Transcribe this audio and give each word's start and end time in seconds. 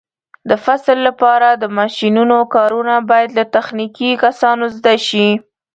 د 0.49 0.51
فصل 0.65 0.97
لپاره 1.07 1.49
د 1.51 1.63
ماشینونو 1.77 2.37
کارونه 2.55 2.95
باید 3.09 3.29
له 3.37 3.43
تخنیکي 3.55 4.11
کسانو 4.23 4.65
زده 4.75 4.95
شي. 5.07 5.27